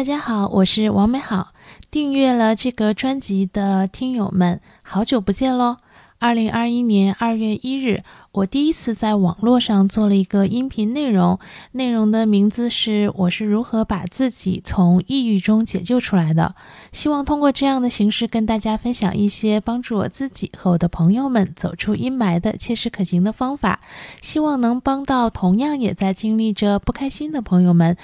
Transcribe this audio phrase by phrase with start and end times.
[0.00, 1.52] 大家好，我是王美好。
[1.90, 5.76] 订阅了这个专辑的听友们，好久不见喽！
[6.18, 8.02] 二零二一年二月一日，
[8.32, 11.38] 我第一次在网络上做了一个音频内容，
[11.72, 16.54] 内容的名字是“我是如何把自己从抑郁中解救出来的”。
[16.92, 23.80] 希望通过这样的形式跟大家分享一些帮助我自己和我的朋友们走出阴霾的切实可行的方法，
[24.20, 27.98] 希望能帮到同样也在经历着不开心的朋友们。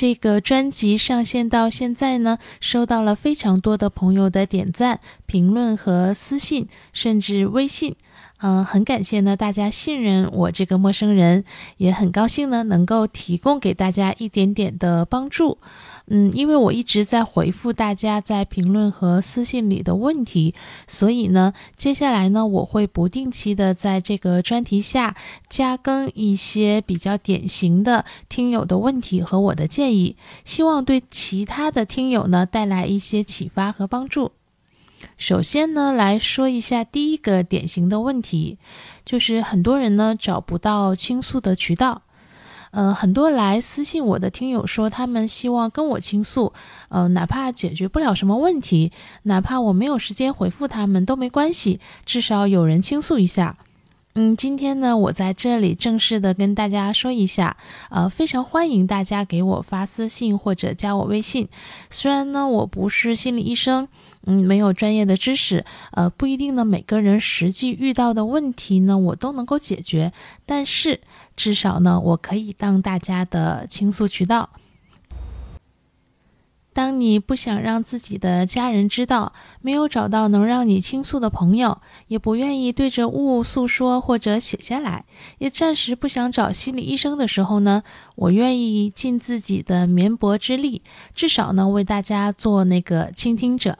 [0.00, 7.94] 这个专辑上线到现在呢，收到了非常多的朋友的点赞、评论和私信，甚至微信。
[8.42, 11.44] 嗯，很感谢呢，大家信任我这个陌生人，
[11.76, 15.58] 也很高兴呢，能够提供给大家一点点的帮助。
[16.06, 20.54] 嗯，因为我一直在回复大家在评论和私信里的问题，
[20.88, 25.14] 所以呢，接下来呢，我会不定期的在这个专题下
[25.50, 34.32] 加更一些比较典型的听友的问题和我的建议，希望对其他的听友呢带来一些启发和帮助。
[35.16, 38.58] 首先呢，来说一下第一个典型的问题，
[39.04, 42.02] 就是很多人呢找不到倾诉的渠道。
[42.72, 46.52] 嗯，很多来私信我的听友说，他们希望跟我倾诉，
[46.90, 48.92] 嗯，哪怕解决不了什么问题，
[49.24, 53.56] 哪怕我没有时间回复他们都没关系，至少有人倾诉一下。
[54.14, 57.56] 嗯，今天呢，我在这里正式的跟大家说一下，
[57.90, 61.48] 呃，非常欢迎大家给我发私信或者加我微信。
[61.90, 63.88] 虽然呢，我不是心理医生。
[64.26, 66.64] 嗯，没有专业的知识，呃，不一定呢。
[66.64, 70.12] 每个人实际遇到的问题呢，我都能够解决。
[70.44, 71.00] 但是
[71.36, 74.50] 至少呢，我可以当大家的倾诉渠道。
[76.72, 85.04] 当你不想让自己的家人知道，没有找到能让你倾诉的朋友，也不愿意对着物诉说或者写下来，
[85.38, 87.82] 也暂时不想找心理医生的时候呢，
[88.14, 90.82] 我愿意尽自己的绵薄之力，
[91.12, 93.78] 至少呢，为大家做那个倾听者。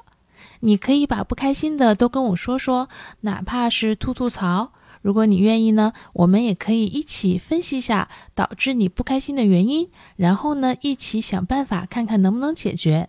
[0.60, 2.88] 你可以把不开心的都跟我说说，
[3.20, 4.72] 哪怕是吐吐槽。
[5.02, 13.08] 如果你愿意呢，我们也可以一起分析一下导致你不开心的原因，然后呢，一起想办法看看能不能解决。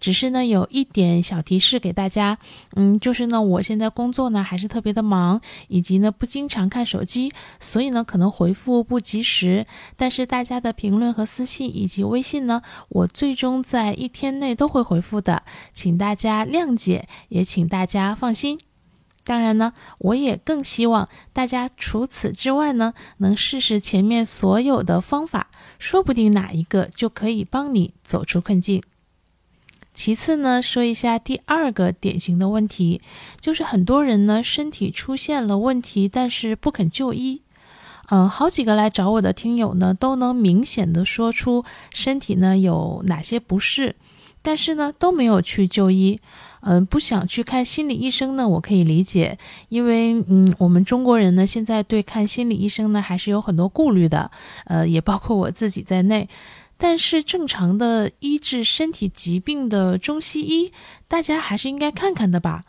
[0.00, 2.38] 只是呢，有一点小提示给大家，
[2.74, 7.30] 嗯，就是呢，我现在工作呢还是特别的忙，以及呢不经常看手机，
[7.60, 9.66] 所以呢可能回复不及时。
[9.96, 18.58] 但是大家的评论和私信以及微信呢，我最终在一天内都会回复的，请大家谅解，也请大家放心。
[19.22, 28.82] 当然呢，我也更希望大家除此之外呢，能试试前面所有的方法，说不定哪一个就可以帮你走出困境。
[29.92, 33.02] 其次呢，说一下第二个典型的问题，
[33.38, 37.42] 就是很多人呢身体出现了问题，但是不肯就医。
[38.08, 43.94] 嗯，好几个来找我的听友呢，都能明显的说出身体呢有哪些不适，
[44.42, 46.20] 但是呢都没有去就医。
[46.62, 49.38] 嗯，不想去看心理医生呢，我可以理解，
[49.70, 54.30] 因为嗯，我们中国人呢现在对看心理医生呢还是有很多顾虑的，
[54.64, 56.28] 呃，也包括我自己在内。
[56.80, 60.72] 但是正常的医治身体疾病的中西医，
[61.06, 62.64] 大家还是应该看看的吧。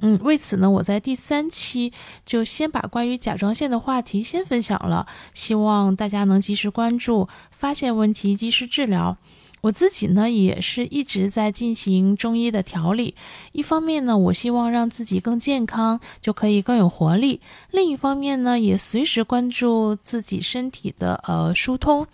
[0.00, 1.92] 嗯，为此呢，我在第三期
[2.24, 9.16] 就先把关于甲状腺的话题先分享了，希望大家能及时关注，发现问题及时治疗。
[9.60, 13.16] 我自己呢也是一直在进行中医的调理，
[13.50, 17.40] 一方面呢，我希望让自己更健康，就可以更有活力；
[17.72, 22.06] 另一方面呢，也随时关注自己身体的呃疏通。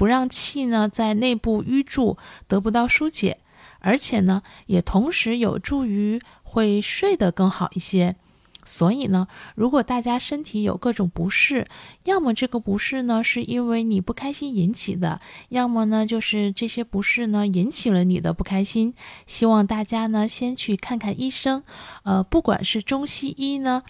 [0.00, 2.16] 不让气呢在内部淤住，
[2.48, 3.36] 得不到疏解，
[3.80, 8.16] 而且呢也同时有助于会睡得更好一些。
[8.64, 11.66] 所以呢，如果大家身体有各种不适，
[12.04, 18.94] 要么这个不适呢是因为你不开心引起的，要么呢就是这些不适呢引起了你的不开心。
[19.26, 21.62] 希望大家呢先去看看医生，
[22.04, 23.82] 呃，不管是中西医呢，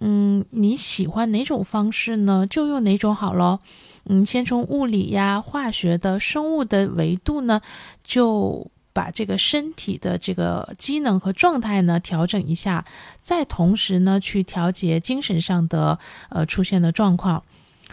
[0.00, 3.60] 嗯，你喜欢哪种方式呢，就用哪种好咯。
[4.08, 7.60] 嗯，先从物理呀、化学的、生物的维度呢，
[8.02, 12.84] 就把这个身体的这个机能和状态呢调整一下，
[13.22, 15.98] 再同时呢去调节精神上的
[16.30, 17.42] 呃出现的状况。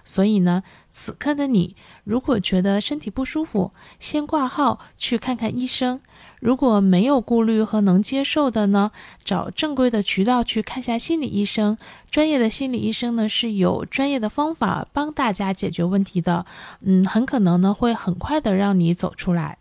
[0.03, 6.00] 所以呢，此刻的你如果觉得身体不舒服，先挂号去看看医生。
[6.39, 8.92] 如果没有顾虑和能接受的呢，
[9.24, 11.77] 找正规的渠道去看下心理医生。
[12.12, 16.45] 专业的心理医生呢是有专业的方法帮大家解决问题的。
[16.81, 19.57] 嗯，很可能呢会很快的让你走出来。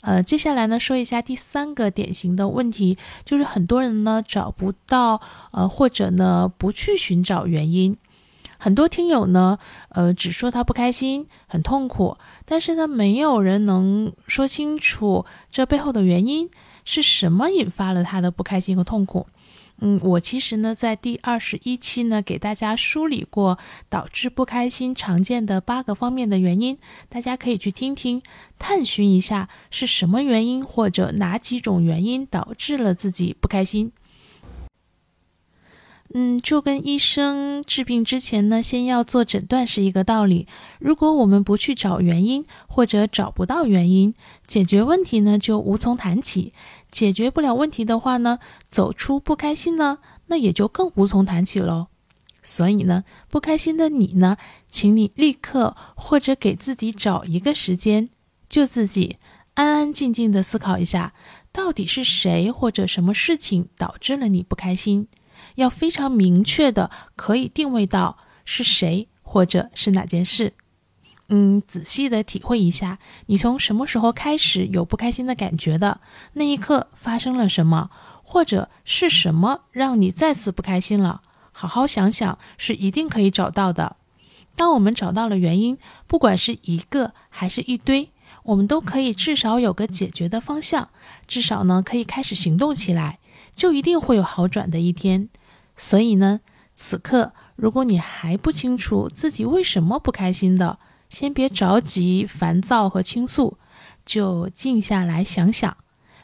[0.00, 2.96] 呃，接下来呢说一下第三个典型的问题，
[3.26, 5.20] 就是很多人呢找不到
[5.50, 7.94] 呃或者呢不去寻找原因。
[8.62, 9.58] 很多听友呢，
[9.88, 16.50] 呃，只说他不开心、很痛苦，但是呢，没有人能说清楚这背后的原因
[16.84, 19.26] 是什么引发了他的不开心和痛苦。
[19.82, 23.56] 嗯，我其实呢，在第二十一期呢，给大家梳理过
[23.88, 26.76] 导致不开心常见的八个方面的原因，
[27.08, 28.20] 大家可以去听听，
[28.58, 33.90] 探寻一下是什么原因或者哪几种原因导致了自己不开心。
[36.12, 40.48] 嗯，就跟医生治病之前呢，先要做诊断是一个道理。
[40.80, 44.12] 如果我们不去找原因，或者找不到原因，
[44.46, 46.52] 解决问题呢，就无从谈起。
[46.90, 51.86] 解决不了问题的话呢，走出不开心呢，那也就更无从谈起喽。
[52.42, 54.36] 所以呢，不开心的你呢，
[54.68, 58.08] 请你立刻或者给自己找一个时间，
[58.48, 59.18] 就自己
[59.54, 61.12] 安安静静的思考一下，
[61.52, 65.06] 到底是谁或者什么事情导致了你不开心，
[65.56, 70.54] 要非常明确的可以定位到是谁或者是哪件事。
[71.28, 76.00] 嗯，仔细的体会一下，你从什么时候开始有不开心的感觉的？
[76.32, 77.88] 那一刻发生了什么，
[78.24, 81.22] 或者是什么让你再次不开心了？
[81.52, 83.94] 好好想想，是一定可以找到的。
[84.56, 88.10] 当我们找到了原因，不管是一个还是一堆，
[88.42, 90.88] 我们都可以至少有个解决的方向，
[91.28, 93.20] 至少呢可以开始行动起来，
[93.54, 95.28] 就一定会有好转的一天。
[95.80, 96.40] 所以呢，
[96.76, 100.78] 此刻如果你还不清楚自己为什么不开心的，
[101.08, 103.56] 先别着急、烦躁和倾诉，
[104.04, 105.74] 就静下来想想。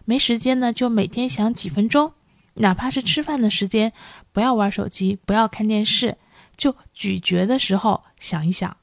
[0.05, 2.13] 没时间呢，就每天想几分钟，
[2.57, 3.95] 哪怕是吃饭的时间，
[4.31, 6.19] 不要玩手机，不要看电视，
[6.55, 8.77] 就咀嚼的时候想一想，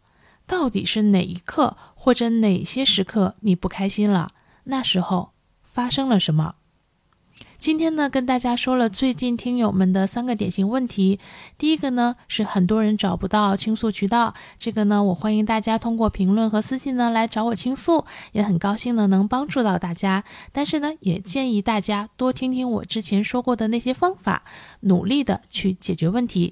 [0.48, 4.31] 到底是哪一刻或者哪些时刻你不开心了？
[4.64, 6.56] 那时候发生了什么？
[7.63, 11.18] 今天呢，跟大家说了最近听友们的三个典型问题。
[11.57, 14.33] 第一个呢，是很多人找不到倾诉渠道。
[14.60, 20.25] 这个呢，我欢迎大家通过评论和私信呢来找我倾诉，也很高兴呢能帮助到大家。
[20.51, 24.44] 但是呢，也建议大家多听听我之前说过的那些方法，
[24.81, 26.51] 努力的去解决问题。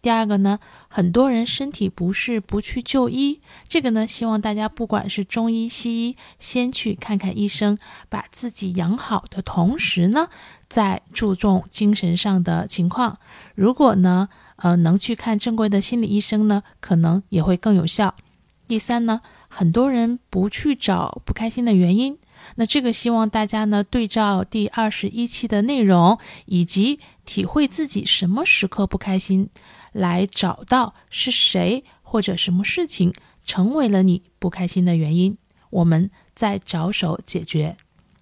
[0.00, 7.76] 第二个呢，很多人身体不适不去就医，这个呢，希望大家不管是中医西医，先去看看医生，
[8.08, 10.28] 把自己养好的同时呢，
[10.68, 13.18] 再注重精神上的情况。
[13.56, 18.14] 如果呢，呃，能去看正规的心理医生呢，可能也会更有效。
[18.68, 22.18] 第三呢，很多人不去找不开心的原因。
[22.56, 29.48] 那这个希望大家呢对照第二十一期的内容，以及体会自己什么时刻不开心，
[29.92, 33.12] 来找到是谁或者什么事情
[33.44, 35.36] 成为了你不开心的原因，
[35.70, 37.76] 我们再着手解决。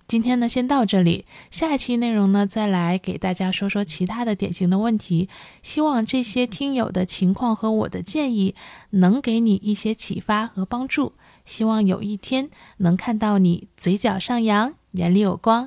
[0.09, 5.29] 今天呢先到这里，下一期内容呢再来给大家说说其他的典型的问题。
[5.63, 8.55] 希望这些听友的情况和我的建议
[8.91, 11.15] 能给你一些启发和帮助。
[11.45, 15.67] 希望有一天能看到你嘴角上扬，眼里有光，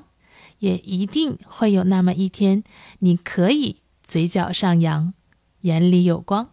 [0.59, 2.63] 也一定会有那么一天，
[2.99, 5.13] 你可以嘴角上扬，
[5.61, 6.51] 眼里有光。